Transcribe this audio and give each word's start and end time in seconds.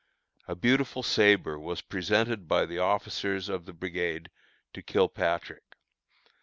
A 0.47 0.55
beautiful 0.55 1.03
sabre 1.03 1.59
was 1.59 1.81
presented 1.81 2.47
by 2.47 2.65
the 2.65 2.79
officers 2.79 3.49
of 3.49 3.65
the 3.65 3.73
brigade 3.73 4.31
to 4.73 4.81
Kilpatrick. 4.81 5.75